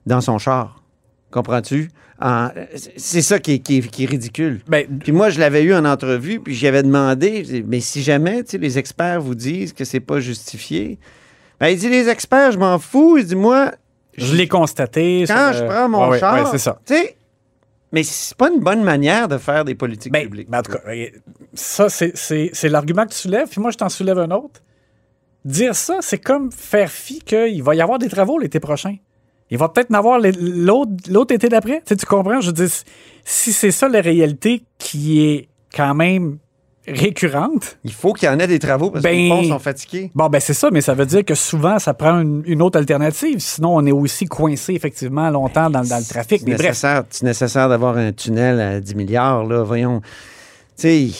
dans 0.06 0.20
son 0.20 0.38
char. 0.38 0.82
Comprends-tu? 1.30 1.88
C'est 2.96 3.22
ça 3.22 3.38
qui 3.38 3.54
est, 3.54 3.58
qui 3.60 3.78
est- 3.78 3.88
qui 3.90 4.04
est 4.04 4.06
ridicule. 4.06 4.60
Ben, 4.68 4.86
Puis 4.98 5.12
moi, 5.12 5.30
je 5.30 5.40
l'avais 5.40 5.62
eu 5.62 5.74
en 5.74 5.84
entrevue, 5.84 6.40
puis 6.40 6.54
j'y 6.54 6.66
avais 6.66 6.82
demandé, 6.82 7.64
mais 7.66 7.80
si 7.80 8.02
jamais, 8.02 8.42
les 8.52 8.78
experts 8.78 9.20
vous 9.22 9.34
disent 9.34 9.72
que 9.72 9.84
c'est 9.84 10.00
pas 10.00 10.20
justifié, 10.20 10.98
ben, 11.58 11.68
il 11.68 11.78
dit, 11.78 11.88
les 11.88 12.08
experts, 12.08 12.52
je 12.52 12.58
m'en 12.58 12.78
fous. 12.78 13.16
Il 13.18 13.24
dit, 13.26 13.36
moi, 13.36 13.72
je 14.16 14.34
l'ai 14.36 14.48
constaté. 14.48 15.24
quand 15.26 15.52
je 15.54 15.64
prends 15.64 15.88
mon 15.88 16.08
ouais, 16.10 16.18
char, 16.18 16.34
ouais, 16.44 16.48
c'est 16.50 16.58
ça. 16.58 16.78
mais 17.92 18.02
c'est 18.02 18.36
pas 18.36 18.50
une 18.50 18.60
bonne 18.60 18.82
manière 18.84 19.26
de 19.28 19.38
faire 19.38 19.64
des 19.64 19.74
politiques 19.74 20.12
Ben, 20.12 20.24
publiques. 20.24 20.48
ben, 20.50 20.58
en 20.58 20.62
tout 20.62 20.72
cas, 20.72 20.80
euh, 20.88 21.06
ça, 21.54 21.88
c'est 21.88 22.68
l'argument 22.68 23.04
que 23.04 23.10
tu 23.12 23.18
soulèves, 23.18 23.48
puis 23.48 23.60
moi, 23.60 23.70
je 23.70 23.78
t'en 23.78 23.88
soulève 23.88 24.18
un 24.18 24.30
autre. 24.30 24.60
Dire 25.44 25.74
ça, 25.74 25.98
c'est 26.00 26.18
comme 26.18 26.52
faire 26.52 26.90
fi 26.90 27.20
qu'il 27.20 27.62
va 27.62 27.74
y 27.74 27.80
avoir 27.80 27.98
des 27.98 28.08
travaux 28.10 28.38
l'été 28.38 28.60
prochain. 28.60 28.96
Il 29.50 29.58
va 29.58 29.68
peut-être 29.68 29.90
en 29.90 29.94
avoir 29.94 30.18
l'autre 30.20 31.34
été 31.34 31.48
d'après. 31.48 31.78
Tu, 31.78 31.88
sais, 31.88 31.96
tu 31.96 32.06
comprends? 32.06 32.40
Je 32.40 32.48
veux 32.48 32.52
dire, 32.52 32.68
si- 33.24 33.52
c'est 33.52 33.70
ça 33.70 33.88
la 33.88 34.00
réalité 34.00 34.62
qui 34.78 35.26
est 35.26 35.48
quand 35.74 35.94
même 35.94 36.38
récurrente, 36.88 37.78
Il 37.84 37.92
faut 37.92 38.12
qu'il 38.12 38.26
y 38.28 38.32
en 38.32 38.38
ait 38.38 38.46
des 38.46 38.58
travaux 38.58 38.90
parce 38.90 39.04
que 39.04 39.08
Ben- 39.08 39.16
les 39.16 39.28
ponts 39.28 39.44
sont 39.44 39.58
fatigués. 39.58 40.10
bon, 40.14 40.28
ben 40.28 40.40
c'est 40.40 40.54
ça, 40.54 40.70
mais 40.72 40.80
ça 40.80 40.94
veut 40.94 41.06
dire 41.06 41.24
que 41.24 41.34
souvent, 41.34 41.78
ça 41.78 41.94
prend 41.94 42.18
une, 42.20 42.42
une 42.46 42.62
autre 42.62 42.78
alternative. 42.78 43.38
Sinon, 43.38 43.76
on 43.76 43.86
est 43.86 43.92
aussi 43.92 44.24
coincé 44.26 44.72
effectivement 44.74 45.28
longtemps 45.30 45.68
dans, 45.70 45.82
dans 45.82 45.98
le 45.98 46.04
trafic. 46.08 46.40
C'est 46.40 46.48
nécessaire, 46.48 47.04
nécessaire 47.22 47.68
d'avoir 47.68 47.96
un 47.96 48.12
tunnel 48.12 48.60
à 48.60 48.80
10 48.80 48.94
milliards, 48.96 49.44
là. 49.44 49.62
Voyons. 49.62 50.00
Tu 50.76 51.08
sais, 51.08 51.10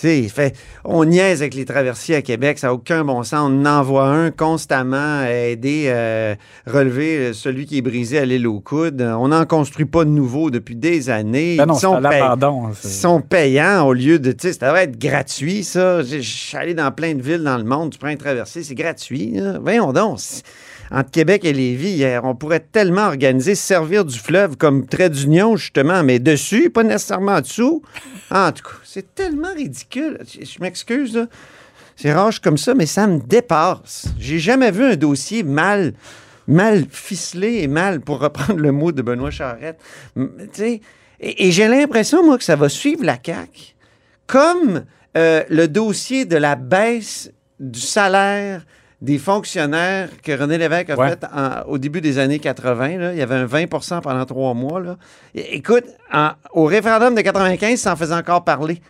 sais, 0.00 0.22
fait, 0.28 0.56
on 0.84 1.04
niaise 1.04 1.42
avec 1.42 1.54
les 1.54 1.64
traversiers 1.64 2.16
à 2.16 2.22
Québec, 2.22 2.58
ça 2.58 2.68
n'a 2.68 2.74
aucun 2.74 3.04
bon 3.04 3.22
sens. 3.22 3.50
On 3.50 3.64
en 3.64 3.66
envoie 3.66 4.08
un 4.08 4.30
constamment 4.30 5.20
à 5.20 5.30
aider 5.30 5.84
euh, 5.86 6.34
relever 6.66 7.18
euh, 7.18 7.32
celui 7.32 7.66
qui 7.66 7.78
est 7.78 7.82
brisé 7.82 8.18
à 8.18 8.24
l'île 8.24 8.46
aux 8.46 8.60
coudes. 8.60 9.02
On 9.02 9.28
n'en 9.28 9.44
construit 9.46 9.86
pas 9.86 10.04
de 10.04 10.10
nouveau 10.10 10.50
depuis 10.50 10.76
des 10.76 11.10
années. 11.10 11.56
ben 11.56 11.66
non, 11.66 11.74
Ils 11.74 11.80
sont 11.80 11.94
à 11.94 12.00
payants 13.20 13.86
au 13.86 13.92
lieu 13.92 14.18
de. 14.18 14.32
Tu 14.32 14.48
sais, 14.48 14.52
ça 14.52 14.66
devrait 14.66 14.84
être 14.84 14.98
gratuit, 14.98 15.64
ça. 15.64 16.02
Je 16.02 16.18
suis 16.18 16.56
allé 16.56 16.74
dans 16.74 16.90
plein 16.92 17.14
de 17.14 17.22
villes 17.22 17.42
dans 17.42 17.58
le 17.58 17.64
monde, 17.64 17.92
tu 17.92 17.98
prends 17.98 18.08
un 18.08 18.16
traversier, 18.16 18.62
c'est 18.62 18.74
gratuit. 18.74 19.40
Voyons 19.60 19.92
donc. 19.92 20.18
Entre 20.90 21.10
Québec 21.10 21.44
et 21.44 21.52
Lévis, 21.52 21.90
hier, 21.90 22.24
on 22.24 22.34
pourrait 22.34 22.60
tellement 22.60 23.06
organiser, 23.06 23.54
se 23.54 23.62
servir 23.62 24.04
du 24.04 24.18
fleuve 24.18 24.56
comme 24.56 24.86
trait 24.86 25.10
d'union, 25.10 25.56
justement, 25.56 26.02
mais 26.02 26.18
dessus, 26.18 26.70
pas 26.70 26.82
nécessairement 26.82 27.36
en 27.36 27.40
dessous. 27.40 27.82
En 28.30 28.52
tout 28.52 28.62
cas, 28.62 28.76
c'est 28.84 29.14
tellement 29.14 29.52
ridicule. 29.54 30.18
Je, 30.28 30.60
m'excuse. 30.60 31.26
C'est 31.96 32.12
rage 32.12 32.40
comme 32.40 32.58
ça, 32.58 32.74
mais 32.74 32.86
ça 32.86 33.06
me 33.06 33.20
dépasse. 33.20 34.06
J'ai 34.18 34.38
jamais 34.38 34.70
vu 34.70 34.84
un 34.84 34.96
dossier 34.96 35.42
mal, 35.42 35.94
mal 36.46 36.84
ficelé 36.90 37.62
et 37.62 37.68
mal, 37.68 38.00
pour 38.00 38.20
reprendre 38.20 38.60
le 38.60 38.72
mot 38.72 38.92
de 38.92 39.02
Benoît 39.02 39.30
sais, 39.30 40.80
et, 41.18 41.48
et 41.48 41.50
j'ai 41.50 41.66
l'impression, 41.66 42.24
moi, 42.24 42.36
que 42.36 42.44
ça 42.44 42.56
va 42.56 42.68
suivre 42.68 43.04
la 43.04 43.18
CAQ. 43.24 43.74
Comme 44.26 44.84
euh, 45.16 45.42
le 45.48 45.66
dossier 45.66 46.26
de 46.26 46.36
la 46.36 46.56
baisse 46.56 47.32
du 47.58 47.80
salaire 47.80 48.66
des 49.02 49.18
fonctionnaires 49.18 50.08
que 50.22 50.32
René 50.32 50.56
Lévesque 50.58 50.90
a 50.90 50.96
Ouais. 50.96 51.10
fait 51.10 51.24
en- 51.24 51.68
au 51.68 51.78
début 51.78 52.00
des 52.00 52.18
années 52.18 52.38
80. 52.38 52.96
là. 52.98 53.12
Il 53.12 53.18
y 53.18 53.22
avait 53.22 53.34
un 53.34 53.44
20% 53.46 54.00
pendant 54.00 54.24
trois 54.24 54.54
mois. 54.54 54.80
Là. 54.80 54.96
Écoute, 55.34 55.84
en- 56.12 56.30
au 56.52 56.64
référendum 56.64 57.14
de 57.14 57.20
95, 57.20 57.78
ça 57.80 57.92
en 57.92 57.96
faisait 57.96 58.14
encore 58.14 58.42
parler. 58.44 58.80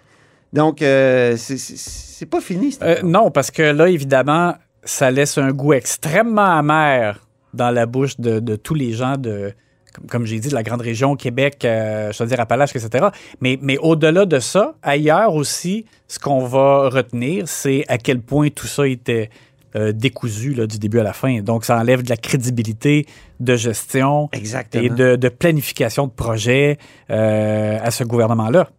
Donc, 0.53 0.81
euh, 0.81 1.37
c'est- 1.37 2.27
pas 2.27 2.41
fini. 2.41 2.77
Euh, 2.83 2.97
non, 3.03 3.31
parce 3.31 3.51
que 3.51 3.63
là, 3.63 3.89
évidemment, 3.89 4.55
ça 4.85 5.11
laisse 5.11 5.39
un 5.39 5.51
goût 5.51 5.73
extrêmement 5.75 6.57
amer 6.59 7.21
dans 7.53 7.71
la 7.71 7.87
bouche 7.87 8.19
de, 8.21 8.39
de 8.39 8.55
tous 8.57 8.75
les 8.75 8.93
gens 8.93 9.17
de, 9.17 9.53
comme, 9.95 10.07
comme 10.07 10.27
j'ai 10.27 10.39
dit, 10.39 10.49
de 10.49 10.55
la 10.55 10.63
grande 10.63 10.83
région, 10.83 11.17
Québec, 11.17 11.65
euh, 11.65 12.13
je 12.13 12.23
veux 12.23 12.29
dire 12.29 12.39
Appalaches, 12.41 12.77
etc. 12.77 13.07
Mais, 13.41 13.59
mais 13.61 13.77
au-delà 13.79 14.25
de 14.25 14.39
ça, 14.39 14.75
ailleurs 14.83 15.35
aussi, 15.35 15.85
ce 16.07 16.19
qu'on 16.21 16.45
va 16.47 16.89
retenir, 16.91 17.49
c'est 17.49 17.85
à 17.89 17.99
quel 17.99 18.21
point 18.21 18.49
tout 18.51 18.67
ça 18.69 18.87
était 18.87 19.31
euh, 19.77 19.93
décousu 19.93 20.55
là, 20.55 20.67
du 20.67 20.79
début 20.79 20.99
à 21.01 21.03
la 21.03 21.13
fin. 21.13 21.41
Donc, 21.43 21.65
ça 21.65 21.79
enlève 21.79 22.03
de 22.03 22.09
la 22.09 22.17
crédibilité 22.17 23.07
de 23.41 23.55
gestion 23.57 24.29
Exactement. 24.33 24.83
et 24.85 24.89
de, 24.89 25.17
de 25.17 25.29
planification 25.29 26.07
de 26.07 26.13
projet 26.13 26.79
euh, 27.11 27.79
à 27.83 27.91
ce 27.91 28.03
gouvernement-là. 28.05 28.71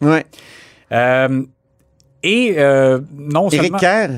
Ouais. 0.00 0.24
Euh, 0.92 1.42
et 2.22 2.56
non 3.16 3.48
Éric 3.48 3.62
seulement... 3.62 3.78
Kerr, 3.78 4.10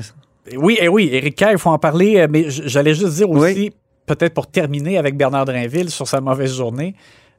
Oui, 0.57 0.77
eh 0.79 0.87
oui, 0.87 1.09
Éric 1.11 1.35
Kerr, 1.35 1.51
il 1.51 1.57
faut 1.57 1.69
en 1.71 1.79
parler, 1.79 2.25
mais 2.29 2.45
j'allais 2.49 2.93
juste 2.93 3.15
dire 3.15 3.29
aussi, 3.29 3.41
Oui. 3.55 3.73
peut-être 4.05 4.33
pour 4.33 4.47
terminer 4.47 4.97
avec 4.97 5.17
Bernard 5.17 5.45
Drinville 5.45 5.89
sur 5.89 6.07
sa 6.07 6.21
mauvaise 6.21 6.55
journée, 6.55 6.95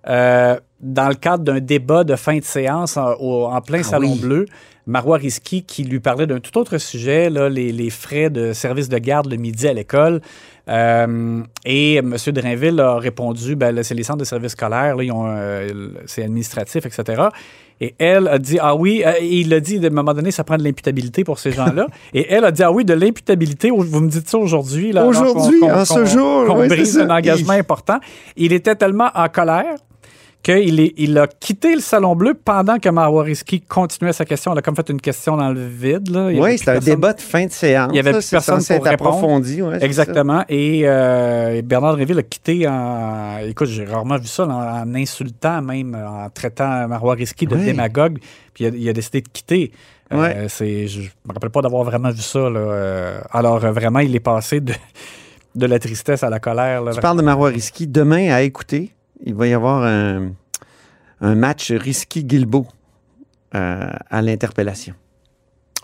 euh, 0.08 0.58
dans 0.80 1.08
le 1.08 1.14
cadre 1.14 1.42
d'un 1.44 1.60
débat 1.60 2.04
de 2.04 2.16
fin 2.16 2.38
de 2.38 2.44
séance 2.44 2.96
en, 2.96 3.14
au- 3.14 3.46
en 3.46 3.60
plein 3.60 3.80
Ah 3.80 3.84
Salon 3.84 4.12
oui. 4.12 4.20
Bleu, 4.20 4.46
Marois 4.88 5.18
Risky 5.18 5.62
qui 5.62 5.84
lui 5.84 6.00
parlait 6.00 6.26
d'un 6.26 6.40
tout 6.40 6.56
autre 6.58 6.78
sujet, 6.78 7.28
là, 7.28 7.50
les, 7.50 7.72
les 7.72 7.90
frais 7.90 8.30
de 8.30 8.54
service 8.54 8.88
de 8.88 8.98
garde 8.98 9.30
le 9.30 9.36
midi 9.36 9.68
à 9.68 9.74
l'école. 9.74 10.22
Euh, 10.68 11.42
et 11.64 11.96
M. 11.96 12.16
Drainville 12.28 12.80
a 12.80 12.96
répondu, 12.96 13.54
ben, 13.54 13.82
c'est 13.82 13.94
les 13.94 14.02
centres 14.02 14.20
de 14.20 14.24
services 14.24 14.52
scolaires, 14.52 14.96
euh, 14.98 15.90
c'est 16.06 16.24
administratif, 16.24 16.86
etc. 16.86 17.22
Et 17.80 17.94
elle 17.98 18.28
a 18.28 18.38
dit, 18.38 18.58
ah 18.60 18.74
oui, 18.74 19.02
euh, 19.06 19.12
il 19.22 19.52
a 19.54 19.60
dit, 19.60 19.78
à 19.82 19.86
un 19.86 19.90
moment 19.90 20.14
donné, 20.14 20.30
ça 20.30 20.42
prend 20.42 20.56
de 20.56 20.64
l'imputabilité 20.64 21.22
pour 21.22 21.38
ces 21.38 21.52
gens-là. 21.52 21.86
et 22.14 22.26
elle 22.32 22.44
a 22.44 22.50
dit, 22.50 22.62
ah 22.62 22.72
oui, 22.72 22.84
de 22.84 22.94
l'imputabilité, 22.94 23.70
vous 23.70 24.00
me 24.00 24.08
dites 24.08 24.28
ça 24.28 24.38
aujourd'hui. 24.38 24.92
Aujourd'hui, 24.98 25.62
en 25.64 25.84
ce 25.84 26.04
jour, 26.06 26.46
Qu'on 26.46 26.60
oui, 26.60 26.68
brise 26.68 26.98
un 26.98 27.10
engagement 27.10 27.52
important. 27.52 27.98
Il 28.36 28.52
était 28.54 28.74
tellement 28.74 29.10
en 29.14 29.28
colère 29.28 29.76
qu'il 30.42 30.80
est- 30.80 30.94
il 30.96 31.18
a 31.18 31.26
quitté 31.26 31.74
le 31.74 31.80
Salon 31.80 32.14
Bleu 32.16 32.32
pendant 32.34 32.78
que 32.78 32.88
Marwariski 32.88 33.60
continuait 33.60 34.12
sa 34.12 34.24
question. 34.24 34.52
Elle 34.52 34.58
a 34.58 34.62
comme 34.62 34.76
fait 34.76 34.88
une 34.88 35.00
question 35.00 35.36
dans 35.36 35.50
le 35.50 35.66
vide. 35.66 36.08
Là. 36.10 36.30
Il 36.32 36.40
Oui, 36.40 36.56
c'était 36.58 36.70
un 36.70 36.78
débat 36.78 37.12
de 37.12 37.20
fin 37.20 37.44
de 37.46 37.50
séance. 37.50 37.90
Il 37.92 37.96
y 37.96 37.98
avait 37.98 38.12
là. 38.12 38.18
plus 38.18 38.30
personne 38.30 38.62
pour 38.64 38.84
répondre. 38.84 38.88
approfondi, 39.10 39.60
ouais, 39.62 39.82
Exactement. 39.84 40.44
Et 40.48 40.82
euh, 40.84 41.60
Bernard 41.62 41.96
Drinville 41.96 42.18
a 42.18 42.22
quitté 42.22 42.66
en. 42.68 43.38
Écoute, 43.46 43.68
j'ai 43.68 43.84
rarement 43.84 44.16
vu 44.16 44.26
ça, 44.26 44.46
en 44.46 44.94
insultant 44.94 45.60
même, 45.60 45.94
en 45.94 46.30
traitant 46.30 46.86
Marois 46.88 47.14
Risky 47.14 47.46
de 47.46 47.56
Oui. 47.56 47.64
démagogue. 47.64 48.18
Puis 48.54 48.64
il 48.64 48.66
a, 48.66 48.70
il 48.76 48.88
a 48.88 48.92
décidé 48.92 49.20
de 49.20 49.28
quitter. 49.28 49.72
Euh, 50.12 50.16
Ouais. 50.22 50.46
c'est, 50.48 50.86
je 50.86 51.00
me 51.02 51.34
rappelle 51.34 51.50
pas 51.50 51.60
d'avoir 51.60 51.84
vraiment 51.84 52.10
vu 52.10 52.22
ça. 52.22 52.48
Là. 52.48 52.58
Euh, 52.60 53.20
alors, 53.32 53.62
euh, 53.64 53.72
vraiment, 53.72 53.98
il 53.98 54.14
est 54.16 54.20
passé 54.20 54.60
de, 54.60 54.72
de 55.54 55.66
la 55.66 55.78
tristesse 55.78 56.22
à 56.22 56.30
la 56.30 56.38
colère. 56.40 56.82
là. 56.82 56.92
Tu 56.94 57.00
parles 57.00 57.18
de 57.18 57.22
Marois 57.22 57.48
Risky. 57.50 57.86
Demain, 57.86 58.32
à 58.32 58.40
écouter, 58.40 58.92
il 59.24 59.34
va 59.34 59.46
y 59.46 59.52
avoir 59.52 59.82
un, 59.84 60.32
un 61.20 61.34
match 61.34 61.70
Risky-Guilbeault 61.72 62.66
euh, 63.54 63.90
à 64.10 64.22
l'interpellation. 64.22 64.94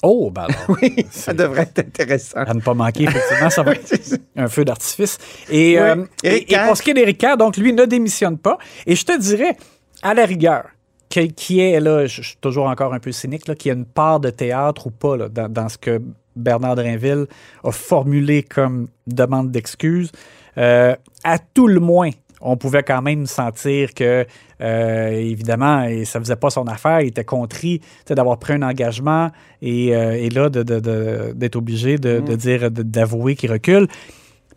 Oh, 0.02 0.30
ben 0.30 0.42
alors. 0.48 0.76
Oui, 0.82 1.06
ça 1.10 1.32
devrait 1.32 1.62
être 1.62 1.78
intéressant. 1.78 2.40
À 2.40 2.52
ne 2.52 2.60
pas 2.60 2.74
manquer, 2.74 3.04
effectivement, 3.04 3.50
ça 3.50 3.62
va 3.62 3.72
être 3.74 3.94
un 4.36 4.48
feu 4.48 4.64
d'artifice. 4.64 5.18
Et, 5.50 5.74
Oui. 5.74 5.76
euh, 5.78 6.04
et- 6.22 6.52
et 6.52 6.58
pour 6.66 6.76
ce 6.76 6.82
qui 6.82 6.90
est 6.90 6.94
d'Éric 6.94 7.24
donc 7.38 7.56
lui 7.56 7.72
ne 7.72 7.84
démissionne 7.86 8.36
pas. 8.38 8.58
Et 8.86 8.96
je 8.96 9.04
te 9.04 9.18
dirais, 9.18 9.56
à 10.02 10.12
la 10.14 10.26
rigueur, 10.26 10.64
que- 11.08 11.20
qui 11.26 11.60
est, 11.60 11.80
là, 11.80 12.06
je 12.06 12.20
je 12.22 12.28
suis 12.28 12.36
toujours 12.40 12.66
encore 12.66 12.92
un 12.92 12.98
peu 13.00 13.12
cynique, 13.12 13.48
là, 13.48 13.54
qu'il 13.54 13.70
y 13.70 13.72
a 13.72 13.78
une 13.78 13.86
part 13.86 14.20
de 14.20 14.28
théâtre 14.30 14.88
ou 14.88 14.90
pas 14.90 15.16
là, 15.16 15.28
dans, 15.28 15.48
dans 15.48 15.68
ce 15.70 15.78
que 15.78 16.02
Bernard 16.36 16.74
Drinville 16.76 17.26
a 17.62 17.70
formulé 17.72 18.42
comme 18.42 18.88
demande 19.06 19.50
d'excuses. 19.52 20.10
Euh, 20.58 20.94
à 21.24 21.38
tout 21.38 21.66
le 21.66 21.80
moins, 21.80 22.10
on 22.44 22.56
pouvait 22.56 22.82
quand 22.82 23.02
même 23.02 23.26
sentir 23.26 23.94
que, 23.94 24.26
euh, 24.60 25.08
évidemment, 25.10 25.86
ça 26.04 26.20
faisait 26.20 26.36
pas 26.36 26.50
son 26.50 26.64
affaire, 26.68 27.00
il 27.00 27.08
était 27.08 27.24
contrit 27.24 27.80
d'avoir 28.08 28.38
pris 28.38 28.52
un 28.52 28.62
engagement 28.62 29.30
et, 29.62 29.96
euh, 29.96 30.12
et 30.12 30.28
là, 30.30 30.50
de- 30.50 30.62
de- 30.62 30.78
de- 30.80 31.32
d'être 31.34 31.56
obligé 31.56 31.96
de, 31.98 32.20
de 32.20 32.34
dire, 32.36 32.70
d'avouer 32.70 33.34
qu'il 33.34 33.50
recule. 33.50 33.88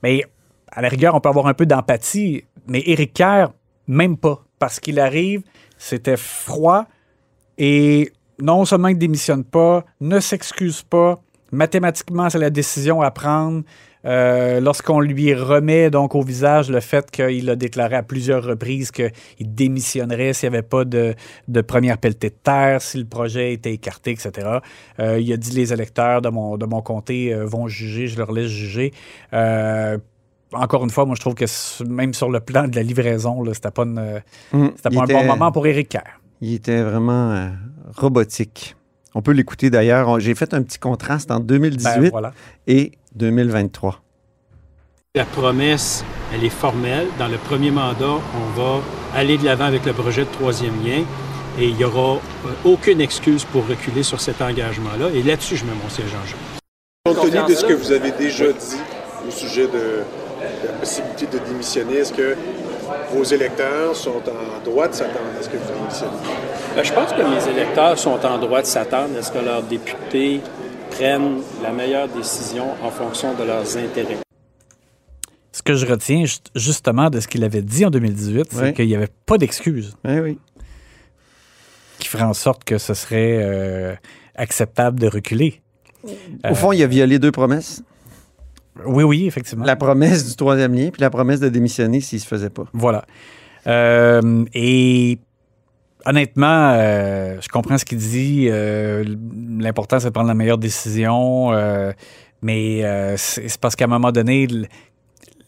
Mais 0.04 0.24
à 0.72 0.82
la 0.82 0.90
rigueur, 0.90 1.16
on 1.16 1.20
peut 1.22 1.30
avoir 1.30 1.48
un 1.48 1.54
peu 1.54 1.66
d'empathie, 1.66 2.44
mais 2.68 2.84
Éric 2.86 3.14
Kerr, 3.14 3.48
même 3.88 4.18
pas. 4.18 4.44
Parce 4.60 4.80
qu'il 4.80 5.00
arrive, 5.00 5.42
c'était 5.78 6.18
froid 6.18 6.86
et 7.58 8.12
non 8.42 8.66
seulement 8.66 8.90
il 8.90 8.96
ne 8.96 9.00
démissionne 9.00 9.44
pas, 9.44 9.86
ne 10.02 10.20
s'excuse 10.20 10.84
pas. 10.84 11.20
Mathématiquement, 11.52 12.30
c'est 12.30 12.40
la 12.40 12.50
décision 12.50 13.02
à 13.02 13.10
prendre. 13.12 13.64
Euh, 14.06 14.60
Lorsqu'on 14.60 15.00
lui 15.00 15.34
remet 15.34 15.90
donc 15.90 16.16
au 16.16 16.22
visage 16.22 16.70
le 16.70 16.80
fait 16.80 17.10
qu'il 17.12 17.50
a 17.50 17.56
déclaré 17.56 17.96
à 17.96 18.04
plusieurs 18.04 18.44
reprises 18.44 18.92
qu'il 18.92 19.12
démissionnerait 19.40 20.34
s'il 20.34 20.50
n'y 20.50 20.56
avait 20.56 20.64
pas 20.68 20.86
de, 20.86 21.16
de 21.48 21.62
première 21.62 21.98
pelletée 21.98 22.30
de 22.30 22.36
terre, 22.42 22.82
si 22.82 22.98
le 23.00 23.06
projet 23.06 23.54
était 23.54 23.74
écarté, 23.74 24.12
etc. 24.12 24.60
Euh, 25.00 25.20
il 25.20 25.32
a 25.34 25.38
dit 25.38 25.52
les 25.52 25.74
électeurs 25.74 26.22
de 26.22 26.30
mon, 26.30 26.58
de 26.58 26.66
mon 26.66 26.82
comté 26.82 27.34
euh, 27.34 27.46
vont 27.46 27.68
juger, 27.68 28.08
je 28.08 28.18
leur 28.18 28.32
laisse 28.32 28.48
juger. 28.52 28.94
Euh, 29.34 29.98
encore 30.54 30.84
une 30.84 30.90
fois, 30.92 31.06
moi, 31.06 31.16
je 31.16 31.22
trouve 31.22 31.34
que 31.36 31.46
même 31.84 32.14
sur 32.14 32.30
le 32.30 32.40
plan 32.40 32.68
de 32.68 32.76
la 32.76 32.84
livraison, 32.84 33.44
c'était 33.54 33.72
pas, 33.72 33.84
une- 33.84 34.22
c'était 34.78 34.90
il 34.92 34.96
pas 34.96 35.04
un 35.04 35.06
bon 35.08 35.26
moment 35.26 35.52
pour 35.52 35.68
Éric 35.68 35.90
Kerr. 35.90 36.22
Il 36.40 36.54
était 36.54 36.82
vraiment 36.84 37.50
robotique. 37.96 38.76
On 39.16 39.22
peut 39.22 39.32
l'écouter 39.32 39.70
d'ailleurs. 39.70 40.20
J'ai 40.20 40.36
fait 40.36 40.54
un 40.54 40.62
petit 40.62 40.78
contraste 40.80 41.32
entre 41.32 41.46
2018 41.46 41.84
Ben, 42.02 42.10
voilà. 42.12 42.34
et 42.68 42.92
2023. 43.18 44.02
La 45.16 45.26
promesse, 45.26 46.06
elle 46.34 46.44
est 46.44 46.50
formelle. 46.50 47.08
Dans 47.18 47.28
le 47.28 47.38
premier 47.38 47.72
mandat, 47.72 48.06
on 48.06 48.60
va 48.60 48.82
aller 49.16 49.38
de 49.38 49.46
l'avant 49.46 49.66
avec 49.66 49.86
le 49.86 49.94
projet 49.94 50.26
de 50.26 50.30
troisième 50.32 50.76
lien 50.86 51.04
et 51.60 51.66
il 51.66 51.76
n'y 51.76 51.84
aura 51.84 52.16
euh, 52.16 52.50
aucune 52.64 53.02
excuse 53.02 53.44
pour 53.46 53.68
reculer 53.68 54.04
sur 54.04 54.22
cet 54.22 54.42
engagement-là. 54.42 55.10
Et 55.14 55.24
là-dessus, 55.24 55.58
je 55.58 55.66
mets 55.66 55.72
mon 55.82 55.90
siège 55.90 56.14
en 56.14 56.26
jeu. 56.28 56.38
Compte 57.06 57.32
tenu 57.32 57.44
de 57.48 57.56
ce 57.56 57.66
que 57.66 57.74
vous 57.74 57.92
avez 57.92 58.12
déjà 58.12 58.52
dit 58.52 58.78
au 59.28 59.32
sujet 59.32 59.66
de, 59.66 60.04
de 60.62 60.68
la 60.68 60.74
possibilité 60.74 61.26
de 61.26 61.40
démissionner, 61.40 61.96
est-ce 61.96 62.14
que 62.14 62.36
vos 63.12 63.24
électeurs 63.24 63.96
sont 63.96 64.22
en 64.28 64.64
droit 64.64 64.88
de 64.88 64.94
s'attendre 64.94 65.32
à 65.40 65.44
ce 65.44 65.50
que 65.50 65.58
vous 65.58 65.74
démissionnez? 65.74 66.12
Ben, 66.76 66.84
je 66.84 66.94
pense 66.94 67.12
que 67.12 67.22
mes 67.22 67.52
électeurs 67.58 67.98
sont 67.98 68.24
en 68.24 68.38
droit 68.38 68.62
de 68.62 68.68
s'attendre 68.68 69.18
à 69.18 69.24
ce 69.24 69.32
que 69.32 69.40
leurs 69.40 69.64
députés 69.64 70.42
prennent 70.92 71.40
la 71.64 71.72
meilleure 71.72 72.08
décision 72.10 72.66
en 72.84 72.90
fonction 72.92 73.34
de 73.36 73.44
leurs 73.44 73.78
intérêts. 73.78 74.18
ce 75.52 75.64
que 75.64 75.74
je 75.76 75.88
retiens 75.88 76.24
ju- 76.26 76.38
justement 76.56 77.10
de 77.10 77.20
ce 77.20 77.28
qu'il 77.28 77.44
avait 77.44 77.64
dit 77.64 77.84
en 77.84 77.90
2018, 77.90 78.48
c'est 78.52 78.62
Oui. 78.62 78.74
qu'il 78.74 78.88
n'y 78.88 78.96
avait 78.96 79.10
pas 79.26 79.38
d'excuses 79.40 79.96
Oui, 80.06 80.20
oui. 80.20 80.38
qui 81.98 82.08
ferait 82.08 82.24
en 82.26 82.34
sorte 82.36 82.64
que 82.64 82.78
ce 82.78 82.94
serait 82.94 83.40
euh, 83.42 83.96
acceptable 84.36 85.00
de 85.00 85.08
reculer. 85.08 85.62
Au 86.48 86.54
fond, 86.54 86.72
il 86.74 86.84
a 86.84 86.88
violé 86.88 87.18
deux 87.18 87.32
promesses. 87.32 87.82
Oui, 88.86 89.04
oui, 89.04 89.26
effectivement. 89.26 89.66
La 89.66 89.76
promesse 89.76 90.28
du 90.30 90.36
troisième 90.36 90.76
lien, 90.76 90.90
puis 90.92 91.02
la 91.02 91.10
promesse 91.10 91.40
de 91.40 91.50
démissionner 91.50 92.02
s'il 92.02 92.20
se 92.20 92.28
faisait 92.28 92.52
pas. 92.52 92.66
Voilà. 92.74 93.06
Euh, 93.66 94.46
et 94.54 95.18
honnêtement, 96.06 96.74
euh, 96.76 97.42
je 97.42 97.48
comprends 97.50 97.80
ce 97.80 97.84
qu'il 97.86 97.98
dit. 97.98 98.48
Euh, 98.50 99.04
L'important, 99.62 100.00
c'est 100.00 100.08
de 100.08 100.14
prendre 100.14 100.28
la 100.30 100.34
meilleure 100.34 100.58
décision. 100.58 101.52
euh, 101.54 101.92
mais 102.42 102.84
euh, 102.84 103.16
c'est 103.18 103.58
parce 103.60 103.76
qu'à 103.76 103.86
un 103.86 103.88
moment 103.90 104.12
donné, 104.12 104.48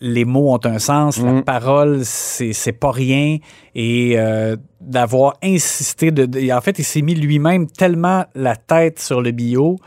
les 0.02 0.26
mots 0.26 0.54
ont 0.54 0.60
un 0.66 0.80
sens, 0.80 1.18
la 1.20 1.34
Mhm. 1.34 1.44
parole, 1.44 2.00
c'est 2.04 2.72
pas 2.72 2.92
rien. 2.92 3.38
Et 3.76 4.14
euh, 4.18 4.56
d'avoir 4.82 5.34
insisté, 5.44 6.10
de, 6.12 6.26
de- 6.26 6.52
en 6.52 6.62
fait, 6.62 6.80
il 6.80 6.86
s'est 6.86 7.02
mis 7.02 7.16
lui-même 7.16 7.68
tellement 7.68 8.26
la 8.34 8.56
tête 8.56 9.00
sur 9.00 9.22
le 9.22 9.32
bio 9.32 9.78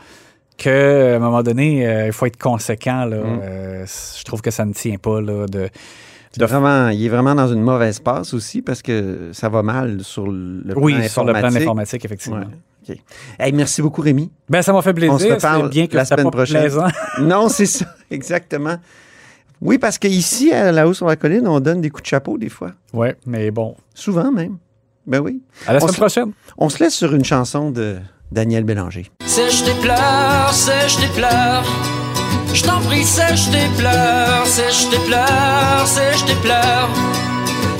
qu'à 0.55 1.15
un 1.15 1.19
moment 1.19 1.41
donné, 1.43 1.85
euh, 1.87 2.05
il 2.07 2.13
faut 2.13 2.25
être 2.27 2.37
conséquent. 2.41 3.05
Là. 3.05 3.17
Mhm. 3.17 3.39
Euh, 3.43 3.85
je 4.17 4.23
trouve 4.23 4.41
que 4.41 4.51
ça 4.51 4.63
ne 4.65 4.73
tient 4.73 4.97
pas 4.97 5.19
là, 5.19 5.45
de, 5.47 5.67
C'est 6.31 6.41
Vraiment, 6.43 6.89
il 6.89 7.03
est 7.05 7.09
vraiment 7.09 7.35
dans 7.35 7.47
une 7.47 7.61
mauvaise 7.61 7.99
passe 7.99 8.33
aussi 8.33 8.61
parce 8.61 8.81
que 8.81 9.29
ça 9.33 9.49
va 9.49 9.61
mal 9.61 10.03
sur 10.03 10.25
le 10.27 10.61
plan 10.73 10.81
Oui, 10.81 11.09
sur 11.09 11.23
le 11.23 11.31
plan 11.33 11.39
informatique. 11.39 11.61
informatique, 11.67 12.05
effectivement. 12.05 12.37
Ouais. 12.39 12.45
OK. 12.89 12.97
Hey, 13.39 13.51
merci 13.53 13.81
beaucoup, 13.81 14.01
Rémi. 14.01 14.31
Ben, 14.49 14.61
ça 14.61 14.73
m'a 14.73 14.81
fait 14.81 14.93
plaisir. 14.93 15.13
On 15.13 15.19
se 15.19 15.27
reparle 15.27 15.69
bien 15.69 15.87
que 15.87 15.95
la 15.95 16.05
semaine 16.05 16.25
pas 16.25 16.31
prochaine. 16.31 16.61
plaisant. 16.61 16.87
non, 17.21 17.49
c'est 17.49 17.65
ça, 17.65 17.85
exactement. 18.11 18.75
Oui, 19.61 19.77
parce 19.77 19.97
qu'ici, 19.97 20.51
à 20.51 20.71
la 20.71 20.87
hausse 20.87 20.97
sur 20.97 21.07
la 21.07 21.15
colline, 21.15 21.47
on 21.47 21.59
donne 21.61 21.79
des 21.79 21.89
coups 21.89 22.03
de 22.03 22.07
chapeau 22.07 22.37
des 22.37 22.49
fois. 22.49 22.71
Oui, 22.93 23.09
mais 23.25 23.49
bon. 23.51 23.75
Souvent 23.93 24.31
même. 24.31 24.57
Ben 25.07 25.19
oui. 25.19 25.41
À 25.67 25.73
la 25.73 25.79
semaine 25.79 25.93
se- 25.93 25.99
prochaine. 25.99 26.31
On 26.57 26.69
se 26.69 26.83
laisse 26.83 26.93
sur 26.93 27.13
une 27.13 27.23
chanson 27.25 27.71
de 27.71 27.97
Daniel 28.31 28.63
Bélanger. 28.65 29.09
Sèche 29.25 29.63
tes 29.63 29.73
pleurs, 29.81 30.51
sèche 30.53 30.97
tes 30.97 31.07
pleurs. 31.15 31.63
Je 32.53 32.63
t'en 32.63 32.79
prie, 32.81 33.03
sèche 33.03 33.49
tes 33.51 33.67
pleurs, 33.77 34.45
sèche 34.45 34.89
tes 34.89 34.99
pleurs, 35.07 35.87
sèche 35.87 36.25
tes 36.25 36.35
pleurs. 36.35 36.89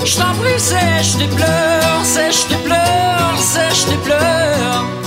Je 0.04 0.16
t'en 0.16 0.34
prie, 0.34 0.58
sèche 0.58 1.16
tes 1.18 1.28
pleurs, 1.36 2.04
sèche 2.04 2.46
sèche 3.54 3.84
tes 3.86 3.98
pleurs. 3.98 5.03